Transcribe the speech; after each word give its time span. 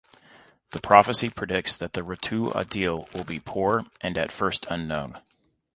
The 0.71 0.81
prophecy 0.81 1.29
predicts 1.29 1.77
that 1.77 1.93
the 1.93 2.01
Ratu 2.01 2.51
Adil 2.55 3.13
will 3.13 3.23
be 3.23 3.39
poor 3.39 3.85
and 4.01 4.17
at 4.17 4.31
first 4.31 4.65
unknown. 4.67 5.19